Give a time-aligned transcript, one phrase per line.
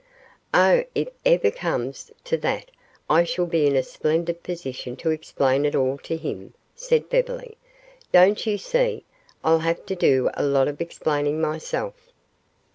[0.51, 2.71] "Oh, if it ever comes to that
[3.07, 7.55] I shall be in a splendid position to explain it all to him," said Beverly.
[8.11, 9.03] "Don't you see,
[9.43, 12.11] I'll have to do a lot of explaining myself?"